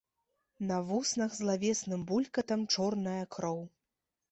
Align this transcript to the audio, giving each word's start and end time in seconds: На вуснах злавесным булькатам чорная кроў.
На 0.71 0.79
вуснах 0.87 1.35
злавесным 1.41 2.01
булькатам 2.09 2.65
чорная 2.77 3.21
кроў. 3.39 3.65